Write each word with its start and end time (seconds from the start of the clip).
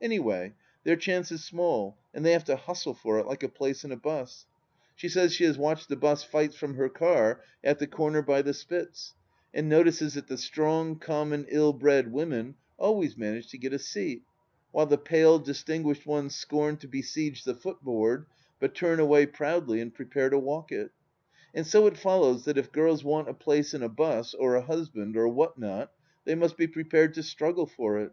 Any 0.00 0.20
way, 0.20 0.52
their 0.84 0.94
chance 0.94 1.32
is 1.32 1.42
small 1.42 1.98
and 2.14 2.24
they 2.24 2.30
have 2.30 2.44
to 2.44 2.54
hustle 2.54 2.94
for 2.94 3.18
it, 3.18 3.26
like 3.26 3.42
a 3.42 3.48
place 3.48 3.82
in 3.82 3.90
a 3.90 3.96
bus. 3.96 4.46
She 4.94 5.08
says 5.08 5.34
she 5.34 5.42
has 5.42 5.56
THE 5.56 5.62
LAST 5.64 5.88
DITCH 5.88 5.88
285 5.88 5.88
watched 5.88 5.88
the 5.88 5.96
bus 5.96 6.22
fights 6.44 6.56
from 6.56 6.74
her 6.76 6.88
car, 6.88 7.40
at 7.64 7.80
the 7.80 7.88
corner 7.88 8.22
by 8.22 8.42
the 8.42 8.54
Spitz, 8.54 9.14
and 9.52 9.68
nptices 9.72 10.14
that 10.14 10.28
the 10.28 10.36
strong, 10.38 11.00
common, 11.00 11.46
ill 11.48 11.72
bred 11.72 12.12
women 12.12 12.54
always 12.78 13.16
manage 13.16 13.48
to 13.48 13.58
get 13.58 13.72
a 13.72 13.78
seat, 13.80 14.22
while 14.70 14.86
the 14.86 14.96
pale, 14.96 15.40
distinguished 15.40 16.06
ones 16.06 16.32
scorn 16.36 16.76
to 16.76 16.86
besiege 16.86 17.42
the 17.42 17.56
footboard, 17.56 18.26
but 18.60 18.76
turn 18.76 19.00
away 19.00 19.26
proudly 19.26 19.80
and 19.80 19.94
prepare 19.96 20.30
to 20.30 20.38
walk 20.38 20.70
it. 20.70 20.92
And 21.52 21.66
so 21.66 21.88
it 21.88 21.96
follows 21.98 22.44
that 22.44 22.56
if 22.56 22.70
girls 22.70 23.02
want 23.02 23.28
a 23.28 23.34
place 23.34 23.74
in 23.74 23.82
a 23.82 23.88
bus, 23.88 24.32
or 24.32 24.54
a 24.54 24.62
husband, 24.62 25.16
or 25.16 25.26
what 25.26 25.58
not, 25.58 25.90
they 26.24 26.36
must 26.36 26.56
be 26.56 26.68
prepared 26.68 27.14
to 27.14 27.24
struggle 27.24 27.66
for 27.66 27.98
it. 27.98 28.12